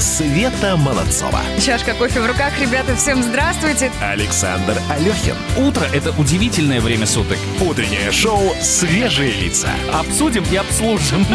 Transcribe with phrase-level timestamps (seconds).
[0.00, 1.40] Света Молодцова.
[1.60, 2.52] Чашка кофе в руках.
[2.60, 3.90] Ребята, всем здравствуйте.
[4.00, 5.34] Александр Алехин.
[5.56, 7.38] Утро– это удивительное время суток.
[7.60, 9.70] Утреннее шоу «Свежие лица».
[9.92, 11.26] Обсудим и обслужим.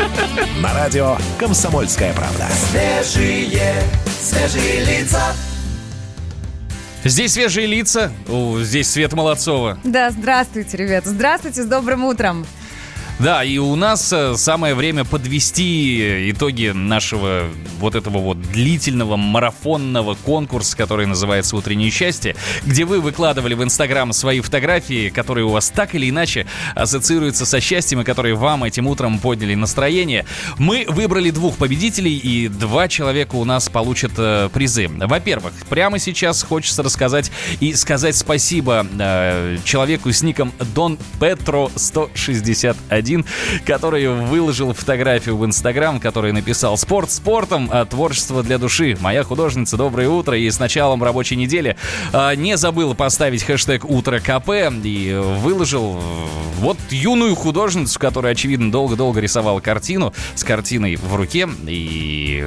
[0.60, 2.46] На радио «Комсомольская правда».
[2.70, 3.82] Свежие,
[4.20, 5.22] свежие лица.
[7.04, 8.12] Здесь свежие лица.
[8.60, 9.78] Здесь Света Молодцова.
[9.84, 11.08] Да, здравствуйте, ребята.
[11.08, 12.44] Здравствуйте, с добрым утром.
[13.18, 17.48] Да, и у нас э, самое время подвести итоги нашего
[17.80, 24.12] вот этого вот длительного марафонного конкурса, который называется «Утреннее счастье», где вы выкладывали в Инстаграм
[24.12, 28.86] свои фотографии, которые у вас так или иначе ассоциируются со счастьем и которые вам этим
[28.86, 30.24] утром подняли настроение.
[30.56, 34.86] Мы выбрали двух победителей, и два человека у нас получат э, призы.
[34.88, 43.07] Во-первых, прямо сейчас хочется рассказать и сказать спасибо э, человеку с ником Дон Петро 161
[43.64, 48.96] который выложил фотографию в Инстаграм, который написал «Спорт спортом, а творчество для души».
[49.00, 51.76] Моя художница, доброе утро и с началом рабочей недели.
[52.12, 54.50] А, не забыл поставить хэштег «Утро КП»
[54.84, 56.00] и выложил
[56.58, 61.48] вот юную художницу, которая, очевидно, долго-долго рисовала картину с картиной в руке.
[61.66, 62.44] И,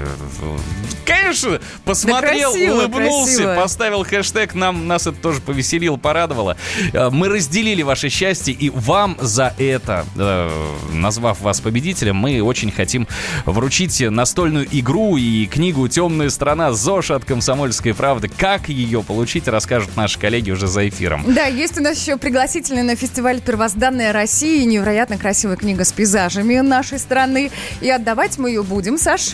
[1.06, 3.56] конечно, посмотрел, Да красиво, улыбнулся, красиво.
[3.56, 4.54] поставил хэштег.
[4.54, 6.58] Нам, нас это тоже повеселило, порадовало.
[6.94, 10.51] Э, Мы разделили ваше счастье, и вам за это, э,
[10.92, 13.08] назвав вас победителем, мы очень хотим
[13.46, 18.30] вручить настольную игру и книгу «Темная сторона» ЗОЖ от «Комсомольской правды».
[18.30, 21.24] Как ее получить, расскажут наши коллеги уже за эфиром.
[21.28, 24.66] Да, есть у нас еще пригласительный на фестиваль «Первозданная Россия».
[24.66, 27.52] Невероятно красивая книга с пейзажами нашей страны.
[27.82, 29.32] И отдавать мы ее будем, Саш.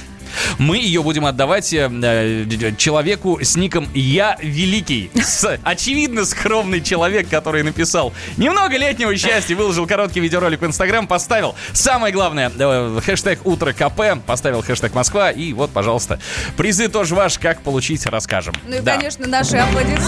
[0.57, 5.11] Мы ее будем отдавать э, э, человеку с ником «Я Великий».
[5.15, 11.55] С, очевидно, скромный человек, который написал «Немного летнего счастья», выложил короткий видеоролик в Инстаграм, поставил
[11.73, 16.19] самое главное, э, хэштег «Утро КП», поставил хэштег «Москва», и вот, пожалуйста,
[16.55, 18.55] призы тоже ваши, как получить, расскажем.
[18.67, 18.95] Ну и, Да.
[18.95, 20.07] конечно, наши аплодисменты.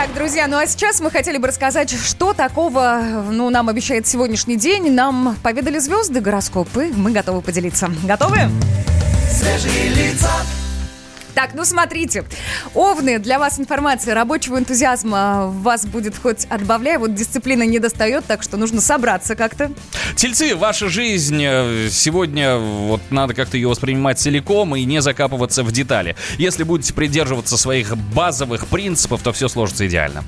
[0.00, 4.56] Так, друзья, ну а сейчас мы хотели бы рассказать, что такого, ну, нам обещает сегодняшний
[4.56, 4.90] день.
[4.90, 6.90] Нам поведали звезды гороскопы.
[6.96, 7.90] Мы готовы поделиться.
[8.04, 8.38] Готовы?
[9.30, 10.30] Свежие лица.
[11.34, 12.24] Так, ну смотрите.
[12.74, 14.14] Овны, для вас информация.
[14.14, 16.98] Рабочего энтузиазма вас будет хоть отбавляй.
[16.98, 19.70] Вот дисциплина не достает, так что нужно собраться как-то.
[20.16, 25.72] Тельцы, ваша жизнь э, сегодня, вот надо как-то ее воспринимать целиком и не закапываться в
[25.72, 26.16] детали.
[26.38, 30.24] Если будете придерживаться своих базовых принципов, то все сложится идеально.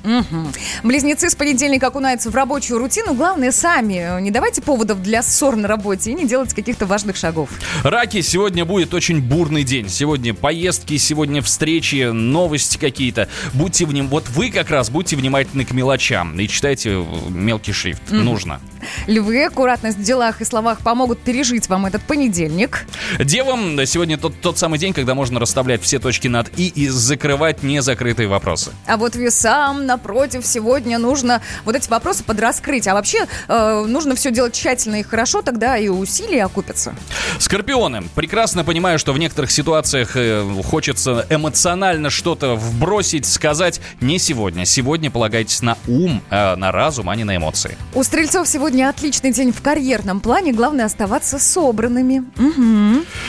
[0.83, 3.15] Близнецы с понедельника окунаются в рабочую рутину.
[3.15, 7.51] Главное, сами не давайте поводов для ссор на работе и не делайте каких-то важных шагов.
[7.83, 9.89] Раки, сегодня будет очень бурный день.
[9.89, 13.29] Сегодня поездки, сегодня встречи, новости какие-то.
[13.53, 14.09] Будьте вним...
[14.09, 18.03] Вот вы как раз будьте внимательны к мелочам и читайте э, мелкий шрифт.
[18.11, 18.61] Нужно.
[19.07, 22.87] Львы, аккуратность в делах и словах помогут пережить вам этот понедельник.
[23.19, 27.63] Девам сегодня тот, тот самый день, когда можно расставлять все точки над «и» и закрывать
[27.63, 28.73] незакрытые вопросы.
[28.87, 32.89] А вот весам, напротив, сегодня нужно вот эти вопросы подраскрыть.
[32.89, 36.95] А вообще э, нужно все делать тщательно и хорошо, тогда и усилия окупятся.
[37.39, 38.03] Скорпионы.
[38.15, 40.43] Прекрасно понимаю, что в некоторых ситуациях э,
[40.83, 43.81] хочется эмоционально что-то вбросить, сказать.
[44.01, 44.65] Не сегодня.
[44.65, 47.79] Сегодня полагайтесь на ум, э, на разум, а не на эмоции.
[47.95, 50.53] У стрельцов сегодня отличный день в карьерном плане.
[50.53, 52.25] Главное оставаться собранными.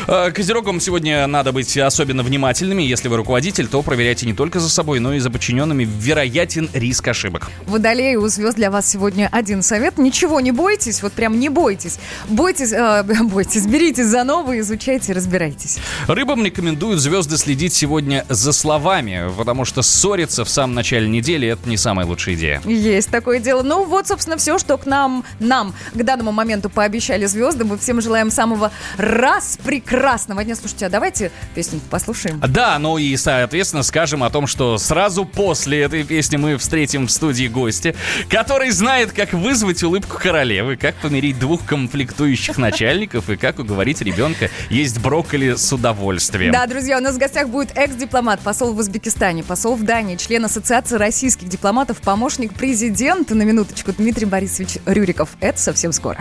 [0.08, 2.82] Э, Козерогам сегодня надо быть особенно внимательными.
[2.82, 5.84] Если вы руководитель, то проверяйте не только за собой, но и за подчиненными.
[5.84, 7.52] Вероятен риск ошибок.
[7.68, 10.00] Водолеи, у звезд для вас сегодня один совет.
[10.00, 12.00] Ничего не бойтесь, вот прям не бойтесь.
[12.28, 15.78] Бойтесь, э, бойтесь, беритесь за новое, изучайте, разбирайтесь.
[16.08, 21.68] Рыбам рекомендуют звезды следить сегодня за словами, потому что ссориться в самом начале недели это
[21.68, 22.62] не самая лучшая идея.
[22.64, 23.64] Есть такое дело.
[23.64, 27.66] Ну вот, собственно, все, что к нам, нам к данному моменту пообещали звезды.
[27.66, 30.56] Мы всем желаем самого раз прекрасного дня.
[30.56, 32.40] Слушайте, а давайте песню послушаем.
[32.48, 37.12] Да, ну и, соответственно, скажем о том, что сразу после этой песни мы встретим в
[37.12, 37.94] студии гостя,
[38.30, 44.50] который знает, как вызвать улыбку королевы, как помирить двух конфликтующих начальников и как уговорить ребенка
[44.70, 46.54] есть брокколи с удовольствием.
[46.54, 50.46] Да, друзья, у нас в гостях будет экс-дипломат, посол в Узбекистане, посол в Дании, член
[50.46, 55.30] Ассоциации российских дипломатов, помощник президента, на минуточку, Дмитрий Борисович Рюриков.
[55.40, 56.20] Это совсем скоро.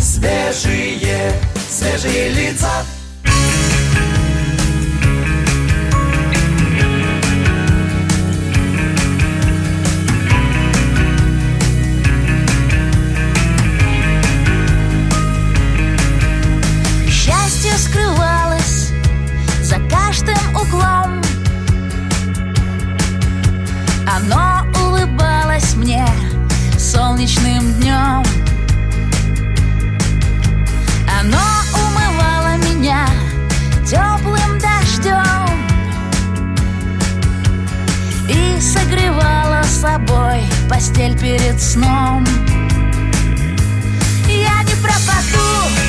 [0.00, 1.32] Свежие,
[1.68, 2.70] свежие лица.
[24.16, 26.06] Оно улыбалось мне
[26.78, 28.24] солнечным днем.
[31.20, 31.44] Оно
[31.74, 33.06] умывало меня
[33.84, 35.48] теплым дождем
[38.28, 42.24] И согревало собой постель перед сном.
[44.26, 45.87] Я не пропаду.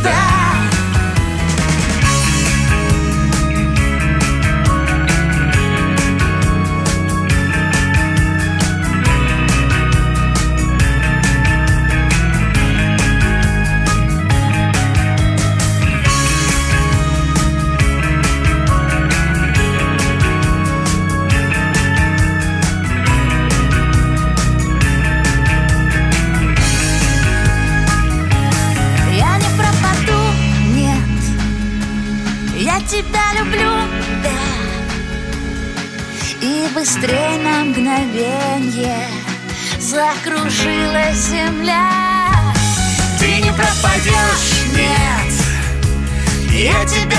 [0.00, 0.39] Звезда Я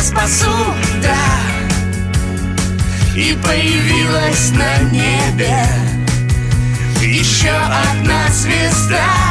[0.02, 0.52] спасу,
[1.02, 1.16] да.
[3.16, 5.66] И появилась на небе
[7.02, 9.31] Еще одна звезда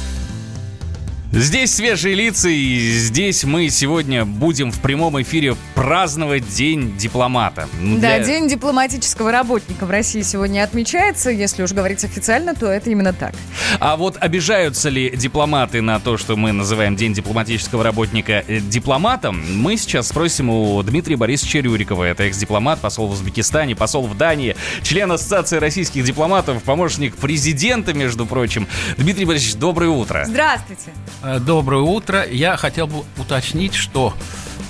[1.33, 7.69] Здесь свежие лица, и здесь мы сегодня будем в прямом эфире праздновать День дипломата.
[7.79, 11.29] Ну, Да, для- День дипломатического работника в России сегодня отмечается.
[11.29, 13.33] Если уж говорить официально, то это именно так.
[13.79, 19.41] А вот обижаются ли дипломаты на то, что мы называем День дипломатического работника э, дипломатом,
[19.55, 22.03] мы сейчас спросим у Дмитрия Борисовича Рюрикова.
[22.03, 28.25] Это экс-дипломат, посол в Узбекистане, посол в Дании, член Ассоциации российских дипломатов, помощник президента, между
[28.25, 28.67] прочим.
[28.97, 30.25] Дмитрий Борисович, доброе утро.
[30.27, 30.91] Здравствуйте.
[31.23, 32.25] Э, Доброе утро.
[32.27, 34.13] Я хотел бы уточнить, что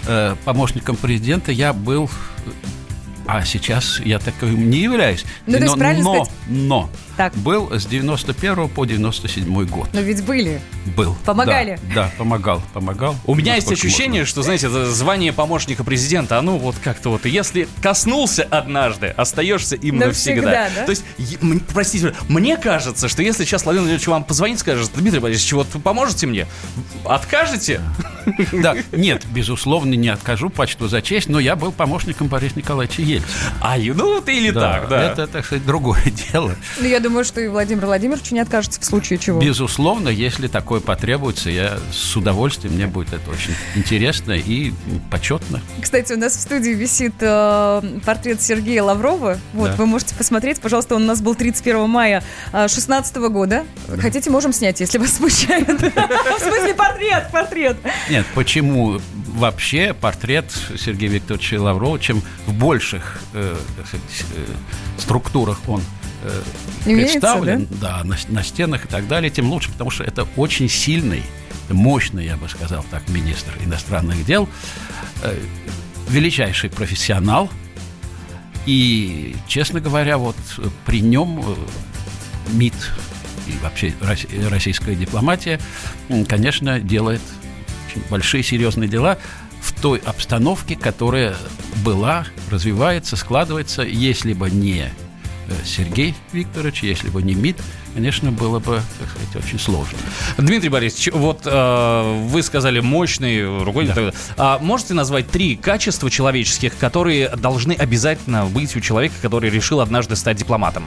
[0.08, 2.10] э, помощником президента я был,
[3.28, 5.24] а сейчас я таковым не являюсь.
[5.46, 7.34] Ну, то есть но, правильно но, сказать- но Так.
[7.36, 9.90] был с 91 по 97 год.
[9.94, 10.62] Но ведь были.
[10.96, 11.16] Был.
[11.26, 11.80] Помогали?
[11.94, 13.16] Да, да, помогал, помогал.
[13.26, 14.26] У меня есть ощущение, можно.
[14.26, 19.98] что, знаете, это звание помощника президента, оно вот как-то вот, если коснулся однажды, остаешься им
[19.98, 20.42] навсегда.
[20.52, 20.86] Навсегда, да?
[20.86, 21.04] То есть,
[21.74, 25.80] простите, мне кажется, что если сейчас Владимир Владимирович вам позвонит, скажет, Дмитрий Борисович, вот вы
[25.80, 26.48] поможете мне?
[27.06, 27.82] Откажете?
[28.52, 33.32] Да, нет, безусловно, не откажу почту за честь, но я был помощником Бориса Николаевича Ельцина.
[33.60, 35.04] А, ну вот или так, да.
[35.12, 36.56] Это, так сказать, другое дело.
[36.80, 39.40] Ну, я думаю, что и Владимир Владимирович не откажется в случае чего.
[39.42, 44.74] Безусловно, если такое потребуется, я с удовольствием, мне будет это очень интересно и
[45.10, 45.62] почетно.
[45.82, 49.38] Кстати, у нас в студии висит э, портрет Сергея Лаврова.
[49.54, 49.76] Вот, Да.
[49.76, 50.60] вы можете посмотреть.
[50.62, 53.66] Пожалуйста, он у нас был 31 мая 2016 года.
[54.00, 55.68] Хотите, можем снять, если вас смущает.
[55.70, 57.78] В смысле, портрет, портрет.
[58.10, 59.00] Нет, почему
[59.34, 60.46] вообще портрет
[60.78, 63.56] Сергея Викторовича Лаврова, чем в больших э,
[63.92, 63.98] э,
[64.98, 66.01] структурах он э,
[66.84, 71.24] представлен, да, на, на стенах и так далее, тем лучше, потому что это очень сильный,
[71.70, 74.48] мощный, я бы сказал так, министр иностранных дел,
[75.24, 75.40] э,
[76.10, 77.50] величайший профессионал.
[78.66, 81.56] И, честно говоря, вот э, при нем э,
[82.54, 82.74] МИД
[83.48, 83.94] и вообще
[84.50, 85.60] российская дипломатия,
[86.28, 87.22] конечно, делает
[87.88, 89.18] очень большие серьезные дела
[89.62, 91.36] в той обстановке, которая
[91.84, 94.90] была, развивается, складывается, если бы не э,
[95.66, 97.62] Сергей Викторович, если бы не МИД,
[97.94, 99.98] конечно, было бы, так сказать, очень сложно.
[100.38, 104.12] Дмитрий Борисович, вот э, вы сказали мощный руководитель.
[104.12, 104.14] Да.
[104.38, 110.16] А можете назвать три качества человеческих, которые должны обязательно быть у человека, который решил однажды
[110.16, 110.86] стать дипломатом?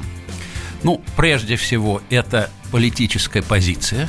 [0.82, 4.08] Ну, прежде всего, это политическая позиция.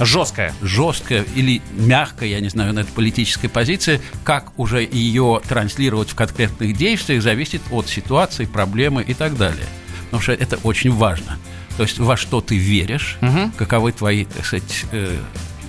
[0.00, 0.54] Жесткая.
[0.62, 6.14] Жесткая или мягкая, я не знаю, на это политическая позиция, как уже ее транслировать в
[6.14, 9.66] конкретных действиях, зависит от ситуации, проблемы и так далее.
[10.06, 11.38] Потому что это очень важно.
[11.76, 13.52] То есть во что ты веришь, угу.
[13.56, 15.16] каковы твои, так сказать, э,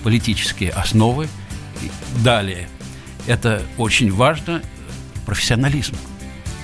[0.02, 1.28] политические основы.
[2.22, 2.68] Далее,
[3.26, 4.62] это очень важно,
[5.24, 5.96] профессионализм.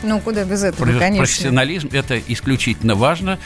[0.03, 1.25] Ну, куда без этого, Про- конечно.
[1.25, 3.39] Профессионализм– это исключительно важно.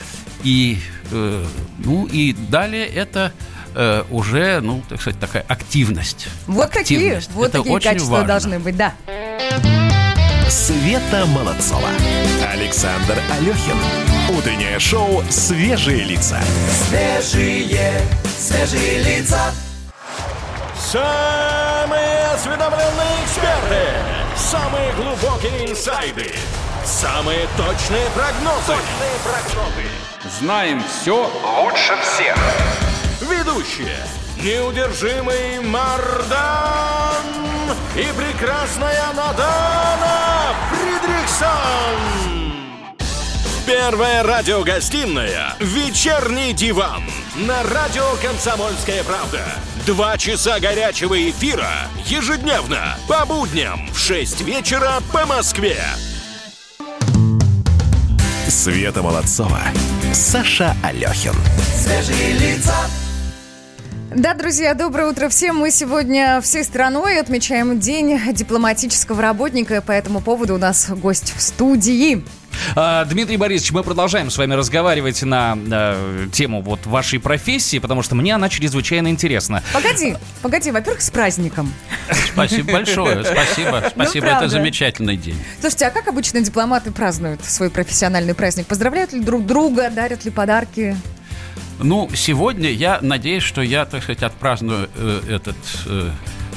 [0.43, 0.79] И,
[1.11, 1.45] э,
[1.79, 3.33] ну, и далее это
[3.75, 6.29] э, уже, ну, так сказать, такая активность.
[6.47, 7.29] Вот активность.
[7.29, 8.27] такие, вот это такие качества важно.
[8.29, 8.95] должны быть, да.
[10.49, 11.89] Света Молодцова.
[12.53, 13.77] Александр Алехин.
[14.37, 16.39] Утреннее шоу «Свежие лица».
[16.89, 18.01] Свежие,
[18.39, 19.53] свежие лица.
[20.77, 23.87] Самые осведомленные эксперты.
[24.37, 26.33] Самые глубокие инсайды.
[26.85, 28.67] Самые точные прогнозы.
[28.67, 29.87] Точные прогнозы.
[30.41, 32.90] Знаем все лучше всех.
[33.21, 33.99] Ведущие.
[34.43, 37.23] Неудержимый Мардан
[37.95, 42.31] и прекрасная Надана Фридрихсон.
[43.67, 47.03] Первая радиогостинная «Вечерний диван»
[47.37, 49.43] на радио «Комсомольская правда».
[49.85, 51.71] Два часа горячего эфира
[52.07, 55.77] ежедневно по будням в 6 вечера по Москве.
[58.49, 59.61] Света Молодцова,
[60.13, 61.35] Саша Алехин.
[61.77, 62.75] Свежие лица.
[64.15, 65.57] Да, друзья, доброе утро всем.
[65.57, 71.33] Мы сегодня всей страной отмечаем День дипломатического работника, и по этому поводу у нас гость
[71.37, 72.25] в студии.
[72.75, 78.03] А, Дмитрий Борисович, мы продолжаем с вами разговаривать на э, тему вот вашей профессии, потому
[78.03, 79.63] что мне она чрезвычайно интересна.
[79.73, 81.73] Погоди, погоди, во-первых, с праздником.
[82.33, 85.37] Спасибо большое, спасибо, спасибо, ну, это замечательный день.
[85.61, 88.67] Слушайте, а как обычно дипломаты празднуют свой профессиональный праздник?
[88.67, 90.97] Поздравляют ли друг друга, дарят ли подарки?
[91.83, 95.57] Ну, сегодня я надеюсь, что я, так сказать, отпраздную э, этот
[95.87, 96.11] э,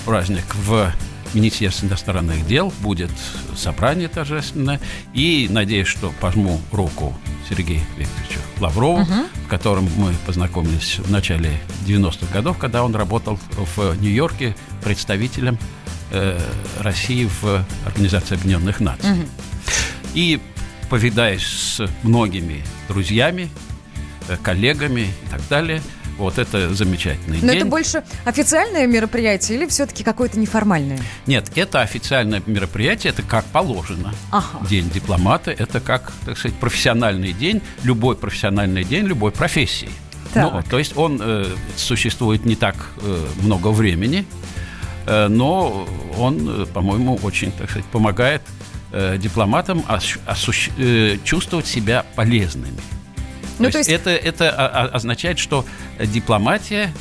[0.05, 0.91] праздник в
[1.33, 3.11] Министерстве иностранных дел будет
[3.55, 4.81] собрание торжественное.
[5.13, 7.15] И надеюсь, что пожму руку
[7.47, 9.13] Сергею Викторовичу Лаврову, угу.
[9.45, 11.51] в котором мы познакомились в начале
[11.87, 15.57] 90-х годов, когда он работал в Нью-Йорке представителем
[16.11, 16.37] э,
[16.81, 19.11] России в Организации Объединенных Наций.
[19.11, 19.21] Угу.
[20.15, 20.39] И
[20.89, 23.49] повидаясь с многими друзьями,
[24.43, 25.81] коллегами и так далее–
[26.17, 27.57] вот это замечательный Но день.
[27.57, 30.99] это больше официальное мероприятие или все-таки какое-то неформальное?
[31.27, 34.13] Нет, это официальное мероприятие, это как положено.
[34.31, 34.65] Ага.
[34.69, 39.89] День дипломата, это как, так сказать, профессиональный день, любой профессиональный день любой профессии.
[40.33, 40.51] Так.
[40.53, 44.25] Ну, то есть он э, существует не так э, много времени,
[45.05, 45.87] э, но
[46.17, 48.41] он, э, по-моему, очень, так сказать, помогает
[48.91, 52.79] э, дипломатам осущ- э, чувствовать себя полезными.
[53.59, 54.49] Ну, то, то есть, это, это
[54.87, 55.65] означает, что
[55.99, 56.93] дипломатия,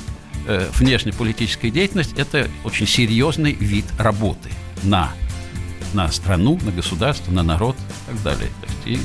[0.46, 4.50] э, внешнеполитическая деятельность– это очень серьезный вид работы
[4.82, 5.12] на
[5.94, 8.48] на страну, на государство, на народ и так далее.
[8.60, 9.00] То есть,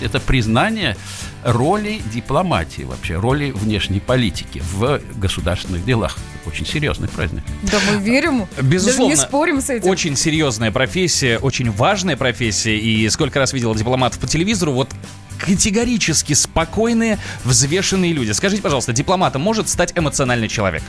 [0.00, 0.96] и, это признание
[1.44, 6.18] роли дипломатии вообще, роли внешней политики в государственных делах.
[6.46, 7.42] Очень серьезный праздник.
[7.62, 8.46] Да, мы верим.
[8.60, 9.14] Безусловно.
[9.14, 9.88] Даже не спорим с этим.
[9.88, 12.76] Очень серьезная профессия, очень важная профессия.
[12.76, 14.90] И сколько раз видел дипломатов по телевизору, вот
[15.38, 18.32] категорически спокойные, взвешенные люди.
[18.32, 20.82] Скажите, пожалуйста, дипломатом может стать эмоциональный человек?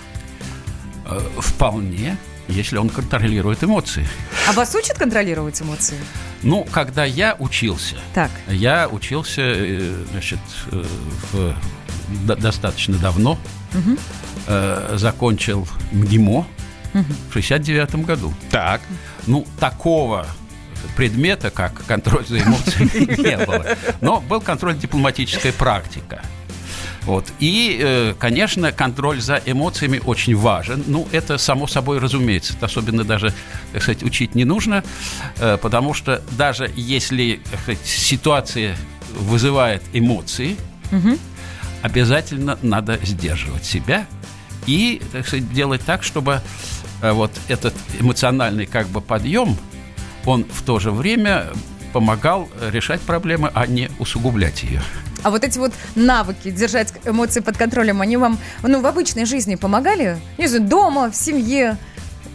[1.09, 4.07] Э, вполне, если он контролирует эмоции.
[4.47, 5.97] А вас учат контролировать эмоции?
[6.43, 8.29] Ну, когда я учился, так.
[8.47, 10.39] я учился, э, значит,
[10.71, 10.83] э,
[11.31, 11.55] в,
[12.25, 13.37] достаточно давно,
[13.73, 13.97] угу.
[14.97, 16.47] закончил МГИМО
[16.93, 17.05] угу.
[17.29, 18.33] в 69 году.
[18.49, 18.81] Так.
[19.25, 20.25] Ну, такого
[20.95, 23.65] предмета, как контроль за эмоциями, не было.
[24.01, 26.21] Но был контроль дипломатическая практика.
[27.07, 27.31] Вот.
[27.39, 30.83] И, э, конечно, контроль за эмоциями очень важен.
[30.87, 32.53] Ну, это само собой разумеется.
[32.53, 33.33] Это особенно даже,
[33.71, 34.83] так сказать, учить не нужно,
[35.37, 38.75] э, потому что даже если сказать, ситуация
[39.13, 40.57] вызывает эмоции,
[40.91, 41.17] угу.
[41.81, 44.05] обязательно надо сдерживать себя
[44.65, 46.41] и, так сказать, делать так, чтобы
[47.01, 49.55] э, вот этот эмоциональный как бы подъем–
[50.27, 51.47] он в то же время
[51.93, 54.81] помогал решать проблемы, а не усугублять ее.
[55.23, 59.55] А вот эти вот навыки держать эмоции под контролем, они вам, ну, в обычной жизни
[59.55, 60.17] помогали?
[60.37, 61.77] Не знаю, дома, в семье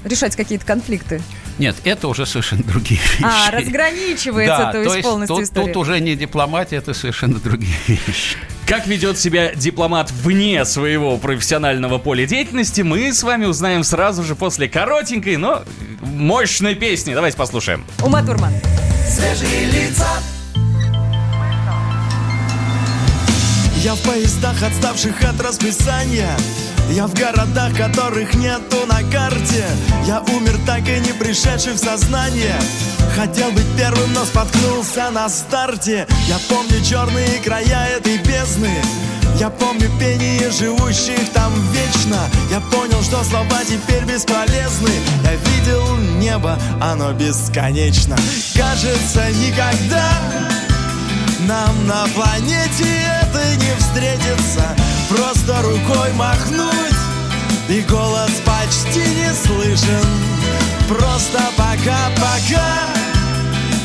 [0.05, 1.23] решать какие-то конфликты?
[1.59, 3.25] Нет, это уже совершенно другие вещи.
[3.25, 5.67] А, разграничивается, да, то есть, то есть полностью тут, история.
[5.67, 8.37] тут уже не дипломатия, это совершенно другие вещи.
[8.67, 14.35] Как ведет себя дипломат вне своего профессионального поля деятельности, мы с вами узнаем сразу же
[14.35, 15.63] после коротенькой, но
[16.01, 17.15] мощной песни.
[17.15, 17.85] Давайте послушаем.
[18.03, 18.53] Ума Турман.
[19.09, 20.09] Свежие лица
[23.83, 26.37] Я в поездах, отставших от расписания
[26.91, 29.65] Я в городах, которых нету на карте.
[30.07, 32.59] Я умер, так и не пришедший в сознание.
[33.17, 36.07] Хотел быть первым, но споткнулся на старте.
[36.29, 38.71] Я помню черные края этой бездны.
[39.39, 42.19] Я помню пение живущих там вечно.
[42.51, 44.91] Я понял, что слова теперь бесполезны.
[45.25, 48.17] Я видел небо, оно бесконечно.
[48.55, 50.13] Кажется, никогда
[51.47, 52.87] нам на планете
[53.23, 54.77] это не встретится
[55.09, 56.97] Просто рукой махнуть
[57.69, 60.07] И голос почти не слышен.
[60.89, 62.89] Просто пока-пока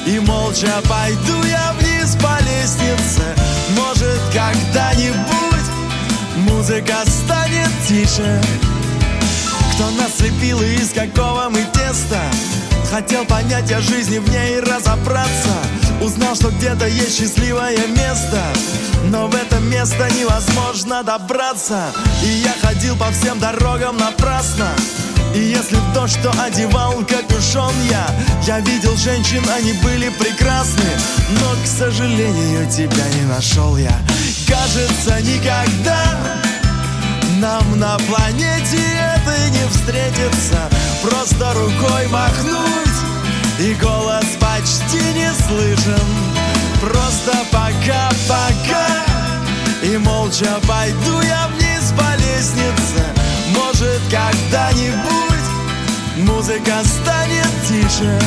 [0.06, 3.36] И молча пойду я вниз по лестнице.
[3.76, 5.48] Может когда-нибудь
[6.38, 8.42] Музыка станет тише.
[9.74, 12.22] Кто нас слепил и из какого мы теста?
[12.92, 15.56] Хотел понять о жизни в ней и разобраться.
[16.02, 18.42] Узнал, что где-то есть счастливое место.
[19.06, 21.92] Но в это место невозможно добраться.
[22.24, 24.70] И я ходил по всем дорогам напрасно.
[25.36, 28.08] И если в то, что одевал капюшон я.
[28.44, 30.90] Я видел женщин, они были прекрасны.
[31.30, 33.96] Но, к сожалению, тебя не нашел я.
[34.48, 36.02] Кажется, никогда
[37.40, 38.80] нам на планете
[39.16, 40.70] это не встретится.
[41.04, 42.98] Просто рукой махнуть
[43.60, 46.08] И голос почти не слышен.
[46.82, 49.07] Просто пока-пока
[49.84, 53.06] И молча пойду я вниз по лестнице.
[53.56, 55.28] Может когда-нибудь
[56.18, 58.20] Музыка станет тише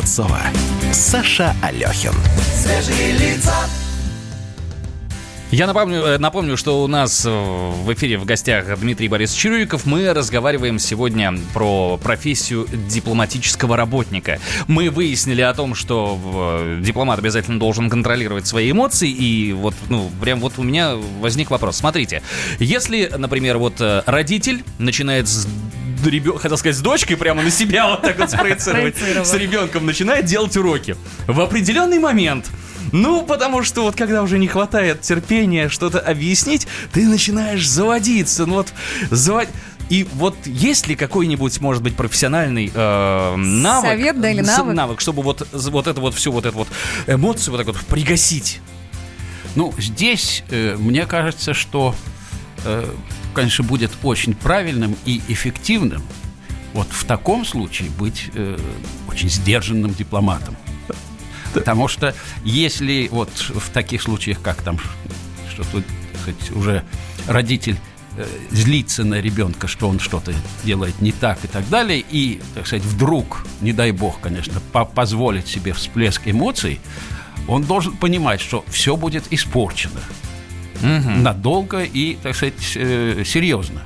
[0.00, 0.40] Молодцова,
[0.94, 2.14] Саша Алехин.
[2.56, 3.54] Свежие лица
[5.50, 9.84] Я напомню, э, напомню, что у нас в эфире в гостях Дмитрий Борис Чирюиков.
[9.84, 14.38] Мы разговариваем сегодня про профессию дипломатического работника.
[14.68, 19.10] Мы выяснили о том, что э, дипломат обязательно должен контролировать свои эмоции.
[19.10, 21.76] И вот, ну, прям вот у меня возник вопрос.
[21.76, 22.22] Смотрите,
[22.58, 25.46] если, например, вот э, родитель начинает с
[26.06, 26.38] ребен...
[26.38, 30.56] хотел сказать, с дочкой прямо на себя вот так вот спроецировать, с ребенком начинает делать
[30.56, 30.96] уроки.
[31.26, 32.50] В определенный момент
[32.92, 38.46] ну, потому что вот когда уже не хватает терпения что-то объяснить, ты начинаешь заводиться.
[38.46, 38.72] Ну вот,
[39.10, 39.48] завод...
[39.88, 43.90] И вот есть ли какой-нибудь, может быть, профессиональный э, навык?
[43.90, 45.00] Совет, да, или с- навык?
[45.00, 46.68] чтобы вот, вот это вот всю вот эту вот
[47.08, 48.60] эмоцию вот так вот пригасить.
[49.56, 51.96] Ну, здесь э, мне кажется, что,
[52.64, 52.88] э,
[53.34, 56.02] конечно, будет очень правильным и эффективным
[56.72, 58.58] вот в таком случае быть э,
[59.08, 60.56] очень сдержанным дипломатом.
[61.52, 62.14] Потому что
[62.44, 64.78] если вот в таких случаях, как там,
[65.52, 65.84] что тут,
[66.22, 66.84] сказать, уже
[67.26, 67.76] родитель
[68.16, 72.68] э, злится на ребенка, что он что-то делает не так и так далее, и, так
[72.68, 76.80] сказать, вдруг, не дай бог, конечно, по- позволить себе всплеск эмоций,
[77.48, 80.00] он должен понимать, что все будет испорчено
[80.82, 83.82] надолго и, так сказать, э, серьезно.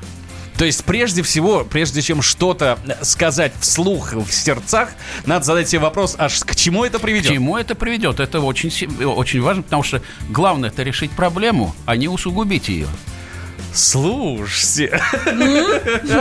[0.57, 4.91] То есть, прежде всего, прежде чем что-то сказать вслух в сердцах,
[5.27, 7.33] надо задать себе вопрос, аж к чему это К приведет?
[7.33, 8.21] чему это приведет?
[8.21, 12.87] Это очень, си- очень важно, потому что главное это решить проблему, а не усугубить ее.
[13.73, 15.01] Слушайте,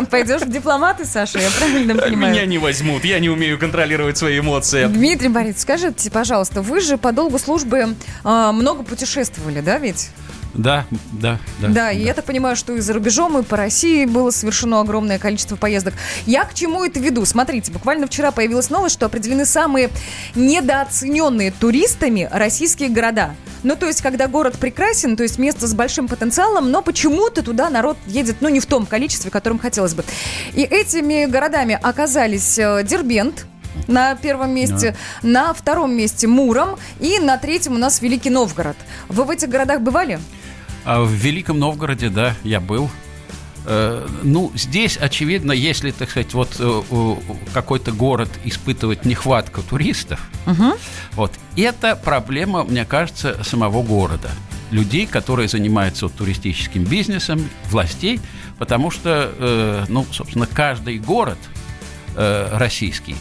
[0.10, 2.34] Пойдешь в дипломаты, Саша, я правильно понимаю?
[2.34, 4.88] меня не возьмут, я не умею контролировать свои эмоции.
[4.88, 10.10] Дмитрий Борисович, скажите, пожалуйста, вы же по долгу службы а, много путешествовали, да, ведь?
[10.54, 11.68] Да, да, да.
[11.68, 15.18] Да, и я так понимаю, что и за рубежом, и по России было совершено огромное
[15.18, 15.96] количество поездок.
[16.26, 17.26] Я к чему это веду?
[17.26, 19.90] Смотрите, буквально вчера появилась новость, что определены самые
[20.36, 23.36] недооцененные туристами российские города.
[23.64, 27.70] Ну, то есть, когда город прекрасен, то есть место с большим потенциалом, но почему-то туда
[27.70, 30.04] народ едет, ну, не в том количестве, которым хотелось бы.
[30.54, 33.46] И этими городами оказались э, Дербент,
[33.88, 35.30] на первом месте, да.
[35.30, 38.78] на втором месте Муром и на третьем у нас Великий Новгород.
[39.10, 40.20] Вы в этих городах бывали?
[40.86, 42.90] А в Великом Новгороде, да, я был.
[43.66, 47.16] Э, ну, здесь, очевидно, если, так сказать, вот э,
[47.54, 50.74] какой-то город испытывает нехватку туристов, угу.
[51.14, 54.30] вот, это проблема, мне кажется, самого города.
[54.72, 58.20] Людей, которые занимаются вот, туристическим бизнесом, властей,
[58.58, 61.38] потому что, э, ну, собственно, каждый город
[62.16, 63.16] российский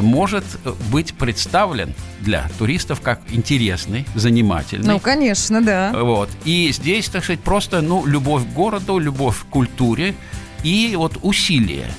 [0.00, 0.44] может
[0.90, 4.86] быть представлен для туристов как интересный, занимательный.
[4.86, 5.92] Ну, конечно, да.
[5.94, 6.28] Вот.
[6.44, 10.14] И здесь, так сказать, просто ну, любовь к городу, любовь к культуре
[10.62, 11.90] и вот усилия.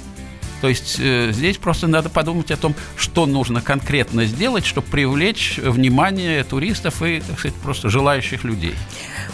[0.62, 5.58] То есть э, здесь просто надо подумать о том, что нужно конкретно сделать, чтобы привлечь
[5.58, 8.76] внимание туристов и, так сказать, просто желающих людей.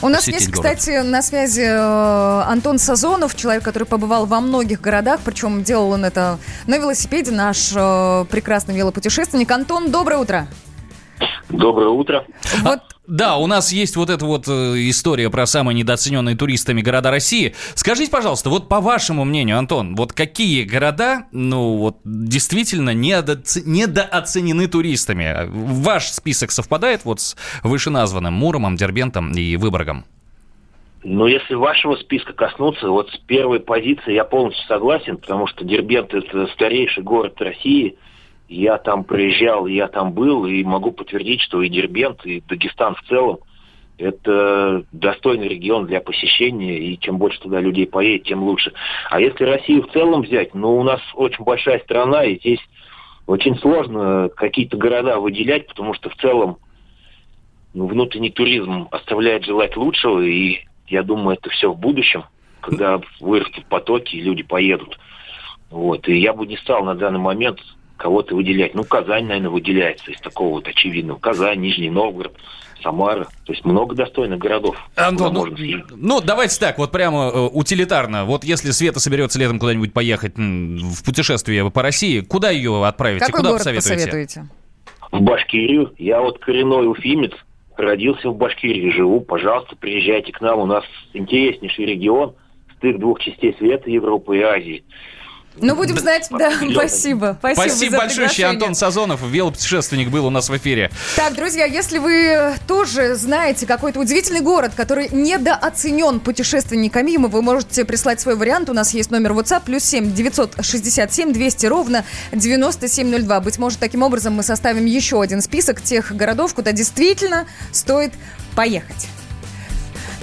[0.01, 0.77] У нас есть, город.
[0.77, 6.05] кстати, на связи э, Антон Сазонов, человек, который побывал во многих городах, причем делал он
[6.05, 9.49] это на велосипеде, наш э, прекрасный велопутешественник.
[9.51, 10.47] Антон, доброе утро.
[11.49, 12.25] Доброе утро.
[12.61, 14.51] Вот да, у нас есть вот эта вот э,
[14.89, 17.53] история про самые недооцененные туристами города России.
[17.75, 23.57] Скажите, пожалуйста, вот по вашему мнению, Антон, вот какие города, ну вот действительно недооц...
[23.65, 25.47] недооценены туристами?
[25.49, 30.05] Ваш список совпадает вот с вышеназванным Муромом, Дербентом и Выборгом?
[31.03, 36.13] Ну, если вашего списка коснуться, вот с первой позиции я полностью согласен, потому что Дербент–
[36.13, 37.97] это старейший город России–
[38.47, 43.01] я там проезжал, я там был, и могу подтвердить, что и Дербент, и Дагестан в
[43.03, 43.39] целом–
[43.97, 48.73] это достойный регион для посещения, и чем больше туда людей поедет, тем лучше.
[49.09, 52.59] А если Россию в целом взять, ну, у нас очень большая страна, и здесь
[53.25, 56.57] очень сложно какие-то города выделять, потому что в целом
[57.73, 62.25] ну, внутренний туризм оставляет желать лучшего, и я думаю, это все в будущем,
[62.59, 64.99] когда вырастут потоки, и люди поедут.
[65.69, 66.07] Вот.
[66.07, 67.59] И я бы не стал на данный момент
[67.97, 68.75] кого-то выделять.
[68.75, 71.17] Ну, Казань, наверное, выделяется из такого вот очевидного.
[71.19, 72.33] Казань, Нижний Новгород,
[72.81, 73.25] Самара.
[73.45, 74.77] То есть много достойных городов.
[74.95, 75.47] Антон, ну,
[75.95, 78.25] ну, давайте так, вот прямо э, утилитарно.
[78.25, 83.21] Вот если Света соберется летом куда-нибудь поехать в путешествие по России, куда ее отправить?
[83.21, 84.05] Какой куда город посоветуете?
[84.05, 84.47] посоветуете?
[85.11, 85.93] В Башкирию.
[85.97, 87.33] Я вот коренной уфимец,
[87.77, 89.21] родился в Башкирии, живу.
[89.21, 90.59] Пожалуйста, приезжайте к нам.
[90.59, 92.35] У нас интереснейший регион,
[92.77, 94.83] стык двух частей света, Европы и Азии.
[95.57, 97.37] Ну, будем знать, да, спасибо.
[97.39, 100.91] Спасибо, спасибо большое, Антон Сазонов, велопутешественник, был у нас в эфире.
[101.15, 108.19] Так, друзья, если вы тоже знаете какой-то удивительный город, который недооценен путешественниками, вы можете прислать
[108.19, 108.69] свой вариант.
[108.69, 113.39] У нас есть номер WhatsApp, плюс 7 967 200 ровно 9702.
[113.39, 118.13] Быть может, таким образом мы составим еще один список тех городов, куда действительно стоит
[118.55, 119.07] поехать.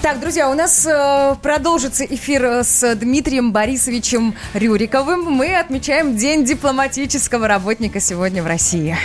[0.02, 5.22] Так, друзья, у нас э, продолжится эфир э, с Дмитрием Борисовичем Рюриковым.
[5.22, 8.96] Мы отмечаем День дипломатического работника сегодня в России.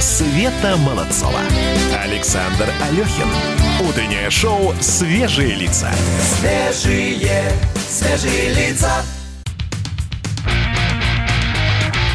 [0.00, 1.38] Света Молодцова.
[2.02, 3.28] Александр Алехин.
[3.88, 5.88] Утреннее шоу «Свежие лица».
[6.40, 7.52] Свежие,
[7.88, 8.90] свежие лица.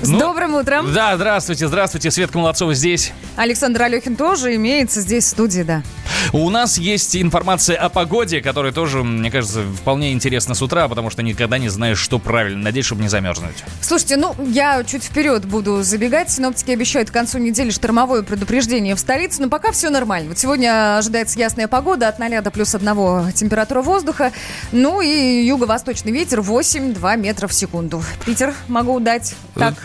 [0.00, 0.92] С ну, добрым утром.
[0.92, 2.12] Да, здравствуйте, здравствуйте.
[2.12, 3.12] Светка Молодцова здесь.
[3.36, 5.82] Александр Алехин тоже имеется здесь в студии, да.
[6.32, 11.10] У нас есть информация о погоде, которая тоже, мне кажется, вполне интересна с утра, потому
[11.10, 12.62] что никогда не знаешь, что правильно.
[12.62, 13.64] Надеюсь, чтобы не замерзнуть.
[13.80, 16.30] Слушайте, ну, я чуть вперед буду забегать.
[16.30, 20.28] Синоптики обещают к концу недели штормовое предупреждение в столице, но пока все нормально.
[20.28, 24.32] Вот сегодня ожидается ясная погода от 0 до плюс 1 температура воздуха.
[24.70, 28.02] Ну и юго-восточный ветер 8-2 метра в секунду.
[28.24, 29.74] Питер могу дать так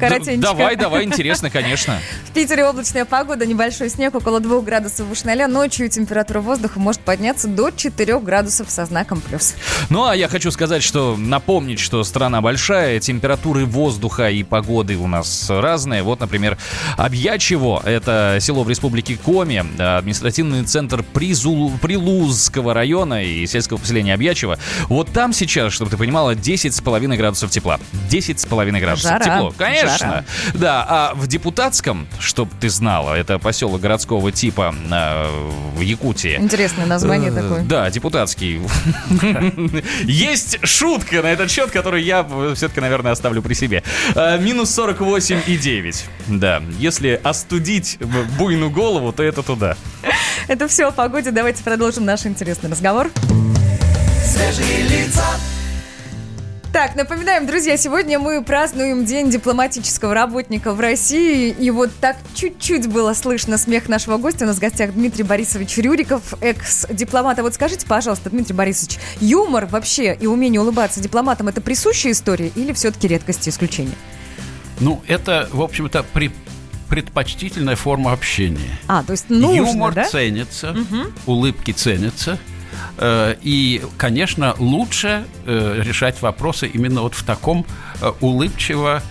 [0.00, 0.42] коротенько.
[0.42, 1.98] Давай, давай, интересно, конечно.
[2.24, 5.46] В Питере облачная погода, небольшой снег, около 2 градусов выше 0.
[5.48, 9.54] Ночью температура воздуха может подняться до 4 градусов со знаком плюс.
[9.88, 15.06] Ну, а я хочу сказать, что напомнить, что страна большая, температуры воздуха и погоды у
[15.06, 16.02] нас разные.
[16.02, 16.56] Вот, например,
[16.96, 24.58] Обьячево, это село в республике Коми, административный центр Призул, Прилузского района и сельского поселения Обьячево.
[24.88, 27.78] Вот там сейчас, чтобы ты понимала, 10,5 градусов тепла.
[28.10, 29.24] 10,5 градусов Жара.
[29.24, 29.54] тепло.
[29.56, 29.89] Конечно.
[29.98, 30.24] Жара.
[30.54, 36.36] Да, а в депутатском, чтобы ты знала, это поселок городского типа э, в Якутии.
[36.36, 37.62] Интересное название э, такое.
[37.62, 38.60] Да, депутатский.
[40.04, 43.82] Есть шутка на этот счет, который я все-таки, наверное, оставлю при себе.
[44.14, 46.04] Э, минус 48,9.
[46.28, 47.98] Да, если остудить
[48.38, 49.76] буйную голову, то это туда.
[50.48, 51.30] Это все о погоде.
[51.30, 53.10] Давайте продолжим наш интересный разговор.
[54.24, 55.24] Свежие лица.
[56.72, 61.50] Так, напоминаем, друзья, сегодня мы празднуем День дипломатического работника в России.
[61.50, 64.44] И вот так чуть-чуть было слышно смех нашего гостя.
[64.44, 67.40] У нас в гостях Дмитрий Борисович Рюриков, экс-дипломат.
[67.40, 72.52] А вот скажите, пожалуйста, Дмитрий Борисович, юмор вообще и умение улыбаться дипломатам– это присущая история
[72.54, 73.96] или все-таки редкость и исключение?
[74.78, 76.30] Ну, это, в общем-то, при
[76.88, 78.78] предпочтительная форма общения.
[78.86, 80.04] А, то есть нужно, Юмор да?
[80.04, 81.10] ценится, угу.
[81.26, 82.38] улыбки ценятся.
[82.98, 87.64] Э, и, конечно, лучше э, решать вопросы именно вот в таком
[88.00, 89.02] э, улыбчиво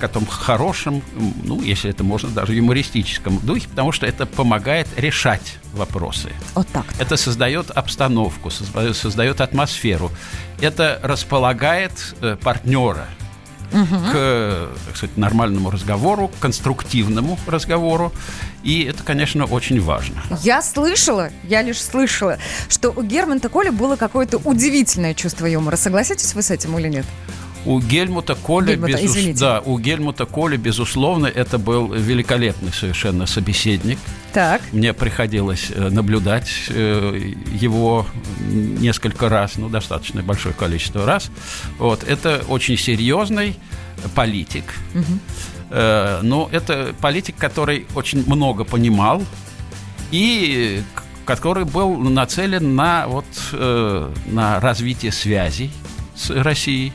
[0.00, 1.02] котором хорошем,
[1.44, 6.30] ну, если это можно, даже юмористическом духе, потому что это помогает решать вопросы.
[6.54, 6.86] Вот так.
[6.98, 10.10] Это создает обстановку, создает атмосферу.
[10.58, 13.08] Это располагает партнера–
[13.72, 13.96] угу.
[14.12, 18.12] к, так сказать, нормальному разговору, конструктивному разговору.
[18.62, 20.22] И это, конечно, очень важно.
[20.42, 25.76] Я слышала, я лишь слышала, что у Германта Коли было какое-то удивительное чувство юмора.
[25.76, 27.06] Согласитесь вы с этим или нет?
[27.64, 29.38] У Гельмута Коля, Гельмута, безус...
[29.38, 33.98] да, у Гельмута Коля, безусловно, это был великолепный совершенно собеседник.
[34.32, 34.62] Так.
[34.72, 38.06] Мне приходилось э, наблюдать э, его
[38.40, 41.30] несколько раз, ну, достаточно большое количество раз.
[41.78, 43.56] Вот, это очень серьезный
[44.14, 44.64] политик.
[44.94, 45.18] Угу.
[45.70, 49.22] Но это политик, который очень много понимал
[50.10, 50.82] и
[51.24, 55.70] который был нацелен на, вот, на развитие связей
[56.14, 56.92] с Россией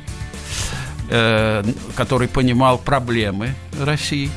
[1.96, 4.30] который понимал проблемы России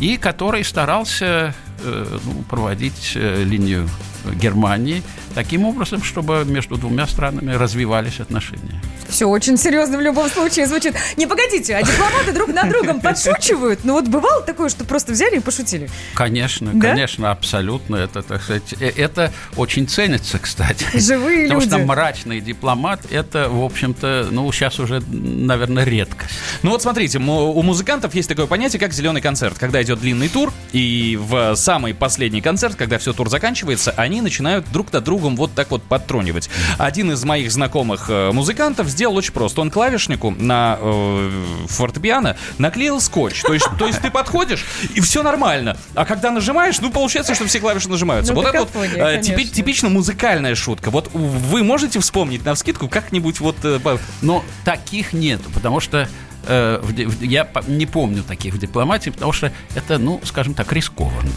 [0.00, 3.88] и который старался ну, проводить э, линию
[4.34, 5.02] Германии
[5.34, 8.80] таким образом, чтобы между двумя странами развивались отношения.
[9.08, 10.94] Все очень серьезно в любом случае звучит.
[11.16, 13.80] Не, погодите, а дипломаты друг над другом подшучивают?
[13.84, 15.90] Ну вот бывало такое, что просто взяли и пошутили?
[16.14, 16.88] Конечно, да?
[16.88, 17.96] конечно, абсолютно.
[17.96, 20.86] Это, так сказать, э, это очень ценится, кстати.
[20.98, 21.70] Живые Потому люди.
[21.70, 26.34] что мрачный дипломат, это, в общем-то, ну, сейчас уже, наверное, редкость.
[26.62, 29.58] Ну вот смотрите, у музыкантов есть такое понятие, как зеленый концерт.
[29.58, 34.70] Когда идет длинный тур, и в самый последний концерт, когда все тур заканчивается, они начинают
[34.72, 36.48] друг над другом вот так вот подтрунивать.
[36.78, 39.60] Один из моих знакомых э, музыкантов сделал очень просто.
[39.60, 41.30] Он клавишнику на э,
[41.68, 43.42] фортепиано наклеил скотч.
[43.42, 45.76] То есть, то есть ты подходишь, и все нормально.
[45.94, 48.32] А когда нажимаешь, ну, получается, что все клавиши нажимаются.
[48.32, 50.90] Ну, вот это вот э, типи, типично музыкальная шутка.
[50.90, 53.56] Вот вы можете вспомнить на вскидку как-нибудь вот...
[53.64, 53.78] Э,
[54.22, 56.08] Но таких нет, потому что
[56.46, 56.82] э,
[57.20, 61.30] я не помню таких в дипломатии, потому что это, ну, скажем так, рискованно.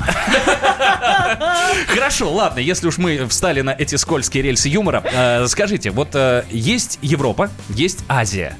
[1.88, 6.44] Хорошо, ладно, если уж мы встали на эти скользкие рельсы юмора, э, скажите, вот э,
[6.50, 8.56] есть Европа, есть Азия.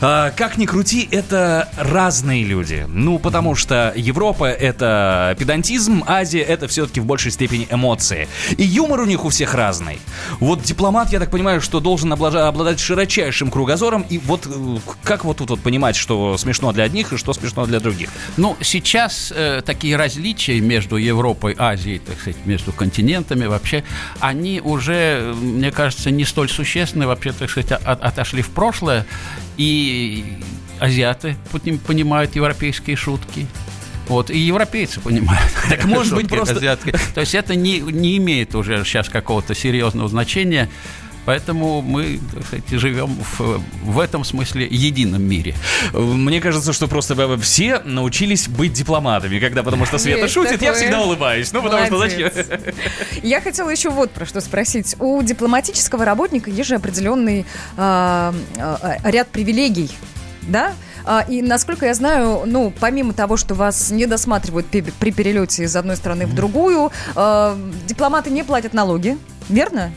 [0.00, 2.84] Как ни крути, это разные люди.
[2.88, 8.28] Ну, потому что Европа— это педантизм, Азия— это все-таки в большей степени эмоции.
[8.56, 10.00] И юмор у них у всех разный.
[10.38, 14.48] Вот дипломат, я так понимаю, что должен обладать широчайшим кругозором, и вот
[15.02, 18.08] как вот тут вот понимать, что смешно для одних и что смешно для других?
[18.36, 23.84] Ну, сейчас э, такие различия между Европой, Азией, так сказать, между континентами вообще,
[24.20, 29.06] они уже, мне кажется, не столь существенны, вообще, так сказать, от, отошли в прошлое,
[29.56, 30.24] и
[30.78, 31.36] азиаты
[31.86, 33.46] понимают европейские шутки,
[34.10, 35.52] вот, и европейцы понимают.
[35.68, 36.56] Так может быть просто...
[36.56, 36.96] Азиатские.
[37.14, 40.68] То есть это не, не имеет уже сейчас какого-то серьезного значения.
[41.26, 45.54] Поэтому мы так сказать, живем в, в этом смысле едином мире.
[45.92, 50.72] Мне кажется, что просто все научились быть дипломатами, когда потому что Света Есть шутит, я
[50.72, 50.74] такое.
[50.74, 51.52] всегда улыбаюсь.
[51.52, 52.30] Ну, потому что зачем?
[52.30, 52.46] Молодец.
[53.22, 54.96] Я хотела еще вот про что спросить.
[54.98, 58.34] У дипломатического работника есть же определенный а,
[59.04, 59.90] ряд привилегий,
[60.42, 60.72] да?
[61.04, 65.76] А, И насколько я знаю, ну, помимо того, что вас не досматривают при, перелете из
[65.76, 69.16] одной страны в другую, а, дипломаты не платят налоги,
[69.48, 69.92] верно?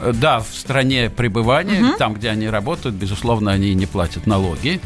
[0.00, 1.96] Э, Да, в стране пребывания, Мгм.
[1.98, 4.80] там, где они работают, безусловно, они не платят налоги.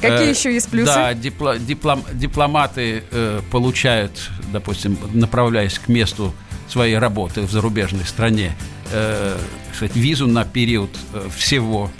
[0.00, 0.86] Какие Э, еще есть плюсы?
[0.94, 6.32] Да, дипло- диплом- дипломаты э, получают, допустим, направляясь к месту
[6.68, 8.52] своей работы в зарубежной стране,
[8.92, 9.36] э,
[9.74, 11.90] сказать, визу на период э, всего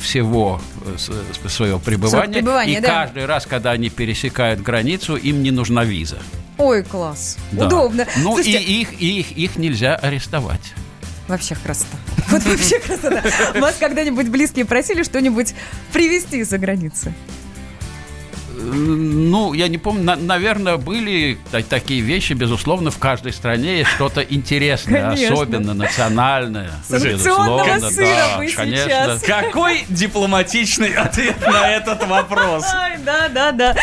[0.00, 0.60] всего
[1.48, 2.34] своего пребывания.
[2.34, 2.88] пребывания, и да.
[3.06, 6.18] каждый раз, когда они пересекают границу, им не нужна виза.
[6.58, 7.36] Ой, класс.
[7.50, 7.66] Да.
[7.66, 8.06] Удобно.
[8.18, 10.74] Ну Слушайте, и их, и их, их нельзя арестовать.
[11.28, 11.96] Вообще красота.
[12.28, 13.22] Вот вообще красота.
[13.60, 15.54] Вас когда-нибудь близкие просили что-нибудь
[15.92, 17.12] привезти за границу?
[18.56, 23.90] Ну, я не помню, на- наверное, были та- такие вещи, безусловно, в каждой стране есть
[23.90, 25.34] что-то интересное, Конечно.
[25.34, 26.70] особенно национальное.
[26.88, 28.84] Безусловно, сыра да, конечно.
[28.84, 29.22] сейчас.
[29.22, 32.64] Какой дипломатичный ответ на этот вопрос?
[32.72, 33.74] Ай, да, да, да.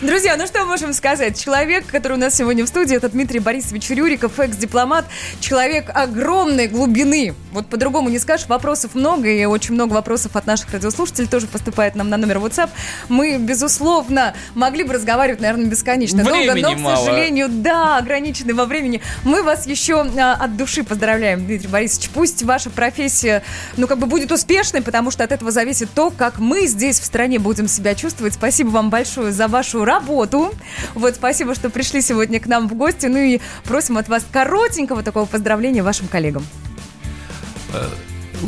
[0.00, 1.40] Друзья, ну что можем сказать?
[1.42, 5.04] Человек, который у нас сегодня в студии, это Дмитрий Борисович Рюриков, экс-дипломат,
[5.40, 7.34] человек огромной глубины.
[7.50, 11.96] Вот по-другому не скажешь, вопросов много, и очень много вопросов от наших радиослушателей тоже поступает
[11.96, 12.70] нам на номер WhatsApp.
[13.08, 17.04] Мы, безусловно, могли бы разговаривать, наверное, бесконечно долго, Времени но, к мало.
[17.04, 19.02] сожалению, да, ограничены во времени.
[19.24, 22.10] Мы вас еще а, от души поздравляем, Дмитрий Борисович.
[22.10, 23.42] Пусть ваша профессия,
[23.76, 27.04] ну, как бы будет успешной, потому что от этого зависит то, как мы здесь в
[27.04, 28.34] стране будем себя чувствовать.
[28.34, 30.54] Спасибо вам большое за вашу работу.
[30.94, 33.06] Вот, спасибо, что пришли сегодня к нам в гости.
[33.06, 36.46] Ну и просим от вас коротенького такого поздравления вашим коллегам.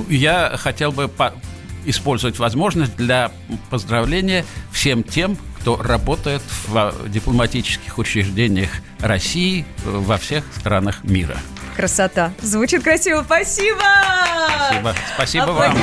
[0.09, 1.35] Я хотел бы по-
[1.85, 3.33] использовать возможность для
[3.70, 11.37] поздравления всем тем, кто работает в а, дипломатических учреждениях России э, во всех странах мира.
[11.76, 12.33] Красота.
[12.40, 13.22] Звучит красиво.
[13.24, 13.83] Спасибо!
[14.68, 15.76] Спасибо, Спасибо вам.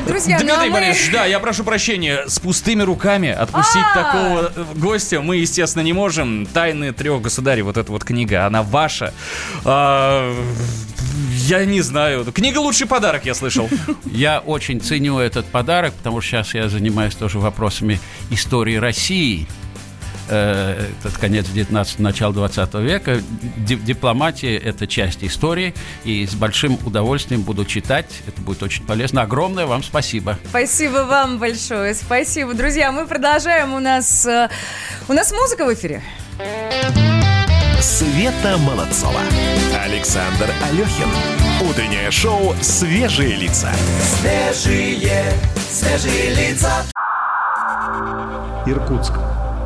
[0.00, 0.80] Так, друзья, ну а Дмитрий мы...
[0.80, 3.94] Борисович, да, я прошу прощения, с пустыми руками отпустить А!
[3.94, 6.46] такого гостя мы, естественно, не можем.
[6.46, 9.12] «Тайны трех государей», вот эта вот книга, она ваша.
[9.64, 10.34] А,
[11.46, 12.24] я не знаю.
[12.32, 13.68] Книга «Лучший подарок», я слышал.
[14.06, 19.46] Я очень ценю этот подарок, потому что сейчас я занимаюсь тоже вопросами истории России.
[20.28, 23.20] Э, Это конец 19 начало 20 века.
[23.56, 25.74] Ди- дипломатия– это часть истории.
[26.04, 28.06] И с большим удовольствием буду читать.
[28.26, 29.22] Это будет очень полезно.
[29.22, 30.38] Огромное вам спасибо.
[30.48, 32.54] Спасибо вам большое, спасибо.
[32.54, 33.72] Друзья, мы продолжаем.
[33.74, 34.48] У нас, э,
[35.08, 36.02] у нас музыка в эфире.
[37.80, 39.20] Света Молодцова.
[39.82, 41.08] Александр Алехин.
[41.68, 43.70] Утреннее шоу «Свежие лица».
[44.02, 45.32] Свежие,
[45.70, 46.84] свежие лица.
[48.66, 49.12] Иркутск.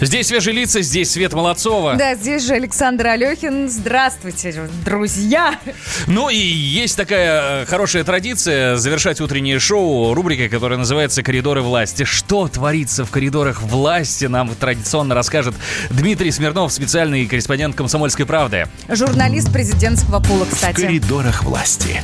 [0.00, 1.94] Здесь «Свежие лица», здесь Свет Молодцова.
[1.94, 3.68] Да, здесь же Александр Алехин.
[3.68, 5.58] Здравствуйте, друзья.
[6.06, 12.04] Ну и есть такая э, хорошая традиция завершать утреннее шоу рубрикой, которая называется «Коридоры власти».
[12.04, 15.54] Что творится в коридорах власти, нам традиционно расскажет
[15.90, 18.68] Дмитрий Смирнов, специальный корреспондент «Комсомольской правды».
[18.88, 20.80] Журналист президентского пула, В кстати.
[20.80, 22.00] коридорах власти.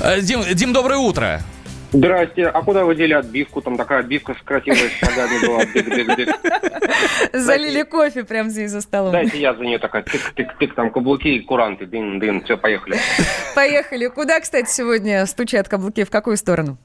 [0.00, 1.42] Э, Дим, Дим, доброе утро.
[1.92, 3.60] Здрасте, а куда вы дели отбивку?
[3.60, 5.64] Там такая отбивка с красивой шагами была.
[5.66, 6.28] Бег-бег-бег.
[7.34, 9.12] Залили кофе прямо здесь за столом.
[9.12, 12.96] Дайте я за нее такая тык-тык-тык, там каблуки и куранты, дын-дын, все, поехали.
[13.54, 14.06] Поехали.
[14.06, 16.04] Куда, кстати, сегодня стучат каблуки?
[16.04, 16.78] В какую сторону?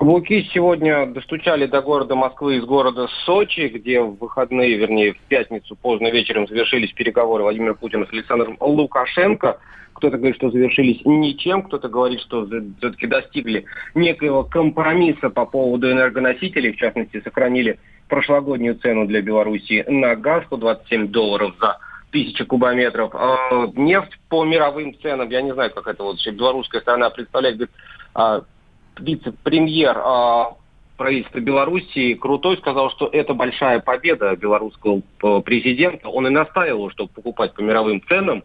[0.00, 5.76] Каблуки сегодня достучали до города Москвы из города Сочи, где в выходные, вернее, в пятницу
[5.76, 9.58] поздно вечером завершились переговоры Владимира Путина с Александром Лукашенко.
[9.92, 16.72] Кто-то говорит, что завершились ничем, кто-то говорит, что все-таки достигли некоего компромисса по поводу энергоносителей,
[16.72, 21.76] в частности, сохранили прошлогоднюю цену для Беларуси на газ 127 долларов за
[22.10, 23.10] тысяча кубометров.
[23.14, 27.74] А, нефть по мировым ценам, я не знаю, как это вот белорусская страна представляет, говорит,
[28.14, 28.40] а,
[28.98, 30.56] вице-премьер а,
[31.00, 36.08] правительства Белоруссии Крутой сказал, что это большая победа белорусского э, президента.
[36.08, 38.44] Он и настаивал, чтобы покупать по мировым ценам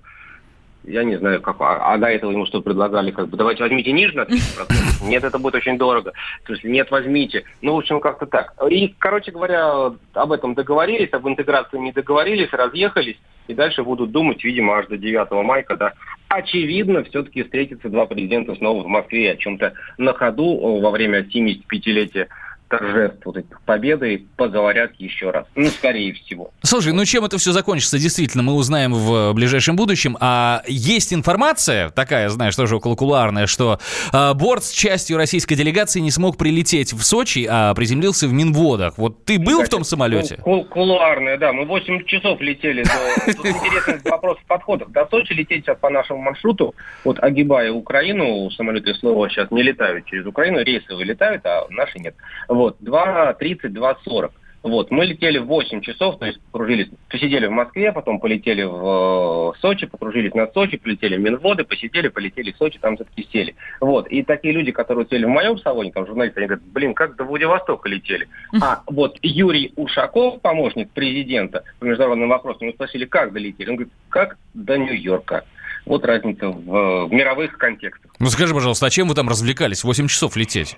[0.87, 3.91] я не знаю, как, а, а до этого ему что предлагали, как бы, давайте возьмите
[3.91, 5.03] ниже на 30%.
[5.03, 6.13] Нет, это будет очень дорого.
[6.45, 7.43] То есть, нет, возьмите.
[7.61, 8.53] Ну, в общем, как-то так.
[8.69, 13.17] И, короче говоря, об этом договорились, об интеграции не договорились, разъехались,
[13.47, 15.93] и дальше будут думать, видимо, аж до 9 мая, когда,
[16.29, 22.27] очевидно, все-таки встретятся два президента снова в Москве о чем-то на ходу во время 75-летия
[22.67, 25.45] торжеств вот этих победы поговорят еще раз.
[25.55, 26.51] Ну, скорее всего.
[26.63, 30.17] Слушай, ну чем это все закончится, действительно, мы узнаем в ближайшем будущем.
[30.19, 33.79] А есть информация, такая, знаешь, тоже околокуларная, что
[34.11, 38.97] а, борт с частью российской делегации не смог прилететь в Сочи, а приземлился в Минводах.
[38.97, 40.37] Вот ты был Кстати, в том самолете?
[40.37, 41.53] Кул кулуарная, да.
[41.53, 42.83] Мы 8 часов летели.
[43.25, 44.91] Тут интересный вопрос подходов.
[44.91, 50.05] До Сочи лететь сейчас по нашему маршруту, вот огибая Украину, самолеты СЛО сейчас не летают
[50.05, 52.15] через Украину, рейсы вылетают, а наши нет.
[52.55, 54.31] Вот, 2.30, 2.40.
[54.63, 59.53] Вот, мы летели в 8 часов, то есть покружились, посидели в Москве, потом полетели в
[59.53, 63.55] э, Сочи, покружились над Сочи, полетели в Минводы, посидели, полетели в Сочи, там все-таки сели.
[63.79, 67.15] Вот, и такие люди, которые сели в моем салоне, там журналисты, они говорят, блин, как
[67.15, 68.27] до Владивостока летели.
[68.59, 73.69] А вот Юрий Ушаков, помощник президента по международным вопросам, мы спросили, как долетели?
[73.69, 75.43] Он говорит, как до Нью-Йорка.
[75.85, 78.11] Вот разница в, в мировых контекстах.
[78.19, 79.83] Ну скажи, пожалуйста, а чем вы там развлекались?
[79.83, 80.75] 8 часов лететь?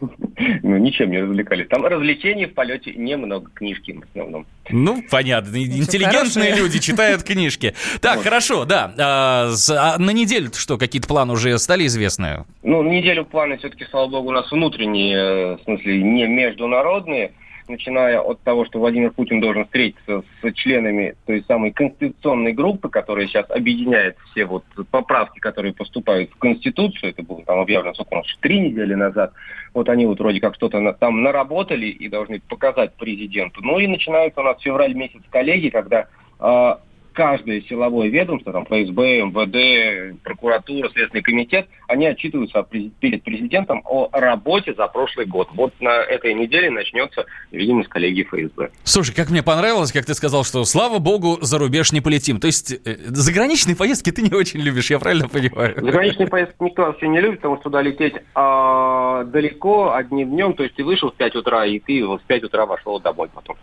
[0.64, 1.68] Ну, ничем не развлекались.
[1.70, 4.46] Там развлечений в полете немного, книжки в основном.
[4.70, 5.56] Ну, понятно.
[5.56, 7.74] Интеллигентные люди читают книжки.
[8.02, 8.94] Так, хорошо, да.
[8.98, 12.46] А, а на неделю что, какие-то планы уже стали известны?
[12.64, 17.32] Ну, неделю планы все-таки, слава богу, у нас внутренние, э, в смысле, не международные
[17.70, 23.28] начиная от того, что Владимир Путин должен встретиться с членами той самой конституционной группы, которая
[23.28, 28.18] сейчас объединяет все вот поправки, которые поступают в Конституцию, это было там объявлено, сколько у
[28.18, 29.34] нас, три недели назад,
[29.74, 33.62] вот они вот вроде как что-то там наработали и должны показать президенту.
[33.64, 36.08] Ну и начинается у нас февраль месяц коллеги, когда
[36.40, 36.80] а,
[37.18, 44.76] каждое силовое ведомство, там, ФСБ, МВД, прокуратура, Следственный комитет, они отчитываются перед президентом о работе
[44.76, 45.50] за прошлый год.
[45.56, 48.70] Вот на этой неделе начнется, видимо, с коллеги ФСБ.
[48.84, 52.40] Слушай, как мне понравилось, как ты сказал, что, слава богу, за рубеж не полетим.
[52.40, 55.74] То есть э, заграничные поездки ты не очень любишь, я правильно понимаю?
[55.76, 60.62] Заграничные поездки никто вообще не любит, потому что туда лететь а, далеко, одним днем, то
[60.62, 63.58] есть ты вышел в 5 утра, и ты вот в 5 утра вошел домой потом.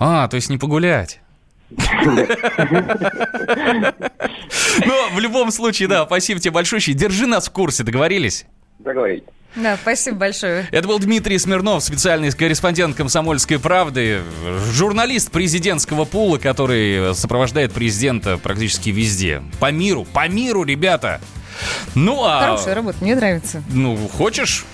[0.00, 1.20] А, то есть не погулять.
[4.86, 6.80] Но в любом случае, да, спасибо тебе большое.
[6.94, 8.46] Держи нас в курсе, договорились?
[8.78, 9.24] Договорились.
[9.56, 10.68] Да, спасибо большое.
[10.70, 14.20] Это был Дмитрий Смирнов, специальный корреспондент «Комсомольской правды»,
[14.70, 19.42] журналист президентского пула, который сопровождает президента практически везде.
[19.58, 21.22] По миру, по миру, ребята!
[21.94, 22.40] Ну, а...
[22.40, 23.62] Хорошая работа, мне нравится.
[23.70, 24.66] Ну, хочешь?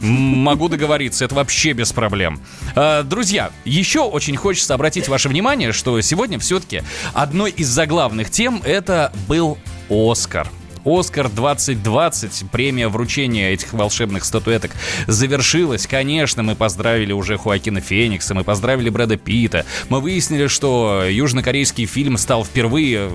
[0.00, 2.40] Могу договориться, это вообще без проблем.
[2.74, 6.82] А, друзья, еще очень хочется обратить ваше внимание, что сегодня все-таки
[7.12, 10.48] одной из заглавных тем это был Оскар.
[10.84, 14.72] Оскар 2020, премия вручения этих волшебных статуэток
[15.06, 15.86] завершилась.
[15.86, 19.64] Конечно, мы поздравили уже Хуакина Феникса, мы поздравили Брэда Питта.
[19.88, 23.10] Мы выяснили, что южнокорейский фильм стал впервые, э,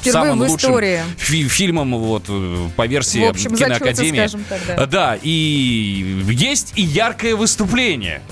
[0.00, 0.70] впервые самым лучшим
[1.16, 4.26] фи- фильмом вот, э, по версии в общем, киноакадемии.
[4.26, 4.86] Зачеты.
[4.86, 8.22] Да, и есть и яркое выступление.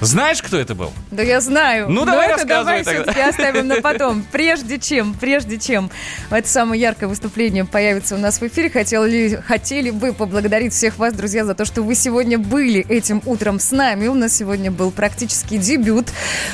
[0.00, 0.92] Знаешь, кто это был?
[1.10, 1.88] Да я знаю.
[1.90, 4.24] Ну, давай Но это давай все-таки оставим на потом.
[4.32, 5.90] Прежде чем, прежде чем
[6.30, 11.12] это самое яркое выступление появится у нас в эфире, хотели, хотели бы поблагодарить всех вас,
[11.12, 14.06] друзья, за то, что вы сегодня были этим утром с нами.
[14.06, 16.08] У нас сегодня был практически дебют.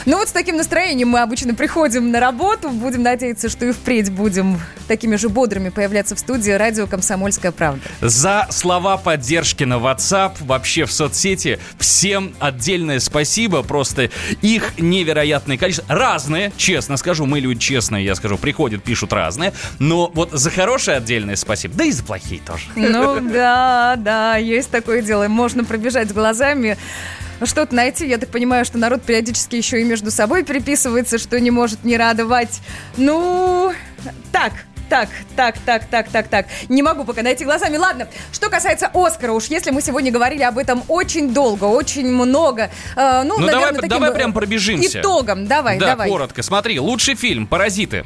[0.06, 2.70] Ну вот с таким настроением мы обычно приходим на работу.
[2.70, 7.80] Будем надеяться, что и впредь будем такими же бодрыми появляться в студии радио «Комсомольская правда».
[8.00, 14.08] За слова поддержки на WhatsApp, вообще в соцсети, всем отдельное спасибо спасибо, просто
[14.40, 15.94] их невероятное количество.
[15.94, 20.96] Разные, честно скажу, мы люди честные, я скажу, приходят, пишут разные, но вот за хорошее
[20.96, 22.64] отдельное спасибо, да и за плохие тоже.
[22.74, 26.78] Ну да, да, есть такое дело, можно пробежать глазами
[27.44, 28.08] что-то найти.
[28.08, 31.98] Я так понимаю, что народ периодически еще и между собой переписывается, что не может не
[31.98, 32.62] радовать.
[32.96, 33.74] Ну,
[34.32, 34.52] так,
[34.88, 36.46] так, так, так, так, так, так.
[36.68, 37.76] Не могу пока найти глазами.
[37.76, 42.70] Ладно, что касается Оскара, уж если мы сегодня говорили об этом очень долго, очень много.
[42.96, 45.00] Э, ну, ну наверное, давай, таким давай прям пробежимся.
[45.00, 46.08] Итогом, давай, да, давай.
[46.08, 46.42] коротко.
[46.42, 48.04] Смотри, лучший фильм «Паразиты».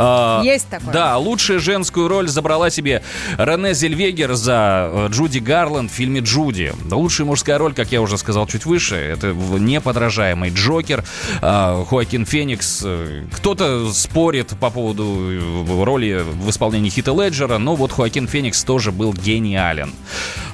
[0.00, 0.92] А, Есть такое.
[0.92, 3.02] Да, лучшую женскую роль забрала себе
[3.36, 6.72] Рене Зельвегер за э, Джуди Гарланд в фильме «Джуди».
[6.90, 11.04] Лучшая мужская роль, как я уже сказал чуть выше, это неподражаемый Джокер,
[11.42, 12.82] а, Хоакин Феникс.
[12.84, 18.62] Э, Кто-то спорит по поводу э, роли в исполнении Хита Леджера, но вот Хоакин Феникс
[18.62, 19.92] тоже был гениален.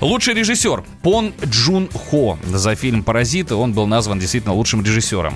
[0.05, 3.55] Лучший режиссер Пон Джун Хо за фильм «Паразиты».
[3.55, 5.35] Он был назван действительно лучшим режиссером.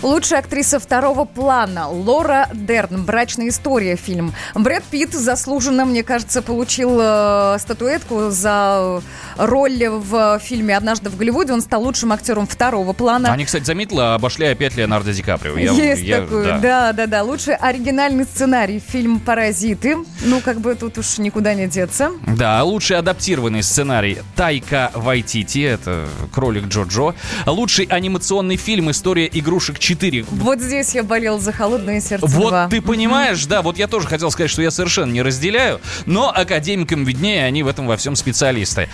[0.00, 3.02] Лучшая актриса второго плана Лора Дерн.
[3.04, 4.32] «Брачная история» фильм.
[4.54, 9.02] Брэд Питт заслуженно, мне кажется, получил э, статуэтку за
[9.38, 11.52] роль в фильме «Однажды в Голливуде».
[11.52, 13.32] Он стал лучшим актером второго плана.
[13.32, 15.56] Они, кстати, заметила, обошли опять Леонардо Ди Каприо.
[15.56, 16.58] Я- Есть я- такой, да.
[16.58, 16.92] да.
[16.92, 19.96] да, да, Лучший оригинальный сценарий фильм «Паразиты».
[20.22, 22.12] Ну, как бы тут уж никуда не деться.
[22.24, 23.95] Да, лучший адаптированный сценарий
[24.34, 27.14] Тайка Вайтити, это кролик Джо-Джо.
[27.46, 30.26] Лучший анимационный фильм «История игрушек 4».
[30.30, 32.68] Вот здесь я болел за «Холодное сердце Вот 2».
[32.70, 37.04] ты понимаешь, да, вот я тоже хотел сказать, что я совершенно не разделяю, но академикам
[37.04, 38.88] виднее, они в этом во всем специалисты.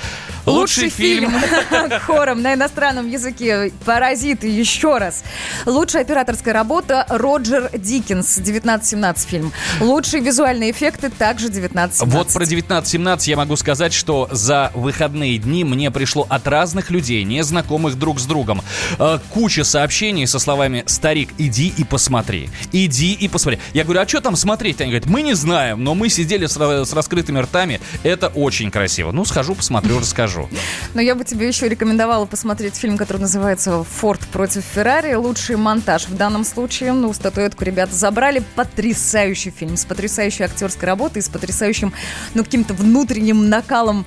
[0.46, 1.32] Лучший фильм
[2.06, 5.24] хором на иностранном языке «Паразиты» еще раз.
[5.66, 9.52] Лучшая операторская работа Роджер Диккенс 1917 фильм.
[9.80, 12.12] Лучшие визуальные эффекты также 1917.
[12.12, 17.24] Вот про 1917 я могу сказать, что за выходные дни мне пришло от разных людей,
[17.24, 18.60] незнакомых друг с другом,
[18.98, 23.58] э, куча сообщений со словами «Старик, иди и посмотри, иди и посмотри».
[23.72, 24.82] Я говорю, а что там смотреть?
[24.82, 29.12] Они говорят, мы не знаем, но мы сидели с, с раскрытыми ртами, это очень красиво.
[29.12, 30.50] Ну, схожу, посмотрю, расскажу.
[30.92, 35.14] Но я бы тебе еще рекомендовала посмотреть фильм, который называется «Форд против Феррари».
[35.14, 36.92] Лучший монтаж в данном случае.
[36.92, 38.42] Ну, статуэтку ребята забрали.
[38.56, 41.94] Потрясающий фильм с потрясающей актерской работой, с потрясающим,
[42.34, 44.04] ну, каким-то внутренним накалом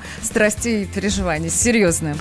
[0.65, 1.49] страстей и переживаний.
[1.49, 2.15] Серьезно.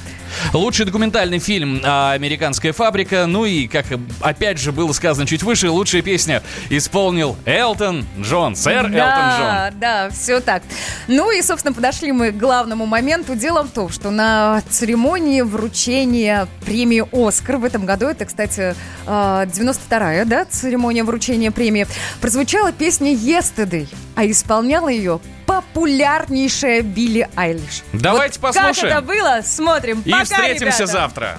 [0.53, 3.26] Лучший документальный фильм а, «Американская фабрика».
[3.26, 3.86] Ну и, как
[4.20, 8.99] опять же было сказано чуть выше, лучшая песня исполнил Элтон Джон, сэр Элтон Джон.
[8.99, 10.62] Да, да, все так.
[11.09, 13.34] Ну и, собственно, подошли мы к главному моменту.
[13.34, 18.74] Дело в том, что на церемонии вручения премии «Оскар» в этом году, это, кстати,
[19.07, 21.86] э, 92-я, да, церемония вручения премии,
[22.20, 27.82] прозвучала песня «Yesterday», а исполняла ее популярнейшая Билли Айлиш.
[27.92, 28.74] Давайте Вот послушаем.
[28.74, 29.40] Как это было?
[29.42, 30.02] Смотрим.
[30.04, 30.86] И Пока, встретимся ребята.
[30.86, 31.38] завтра.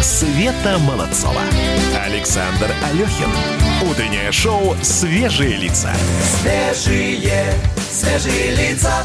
[0.00, 1.40] Света Молодцова.
[2.04, 3.30] Александр Алехин.
[3.90, 5.92] Утреннее шоу «Свежие лица».
[6.40, 7.52] Свежие,
[7.90, 9.04] свежие лица.